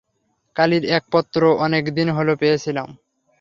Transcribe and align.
কালীর 0.55 0.83
এক 0.97 1.03
পত্র 1.11 1.41
অনেক 1.57 1.83
দিন 1.95 2.07
হল 2.09 2.29
পেয়েছিলাম। 2.35 2.87